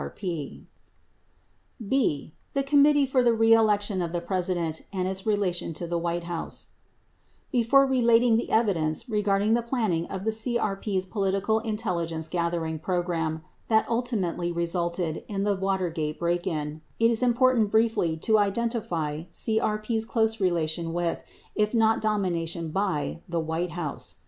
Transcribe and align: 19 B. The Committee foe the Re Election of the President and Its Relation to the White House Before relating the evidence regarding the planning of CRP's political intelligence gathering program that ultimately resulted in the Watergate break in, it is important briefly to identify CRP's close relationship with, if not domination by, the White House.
19 0.01 0.65
B. 1.87 2.33
The 2.53 2.63
Committee 2.63 3.05
foe 3.05 3.21
the 3.21 3.35
Re 3.35 3.53
Election 3.53 4.01
of 4.01 4.11
the 4.13 4.19
President 4.19 4.81
and 4.91 5.07
Its 5.07 5.27
Relation 5.27 5.75
to 5.75 5.85
the 5.85 5.99
White 5.99 6.23
House 6.23 6.69
Before 7.51 7.85
relating 7.85 8.35
the 8.35 8.49
evidence 8.49 9.07
regarding 9.07 9.53
the 9.53 9.61
planning 9.61 10.07
of 10.07 10.23
CRP's 10.23 11.05
political 11.05 11.59
intelligence 11.59 12.27
gathering 12.29 12.79
program 12.79 13.43
that 13.67 13.87
ultimately 13.87 14.51
resulted 14.51 15.23
in 15.27 15.43
the 15.43 15.53
Watergate 15.55 16.17
break 16.17 16.47
in, 16.47 16.81
it 16.97 17.11
is 17.11 17.21
important 17.21 17.69
briefly 17.69 18.17
to 18.17 18.39
identify 18.39 19.25
CRP's 19.31 20.07
close 20.07 20.41
relationship 20.41 20.93
with, 20.93 21.23
if 21.53 21.75
not 21.75 22.01
domination 22.01 22.69
by, 22.69 23.21
the 23.29 23.39
White 23.39 23.73
House. 23.73 24.15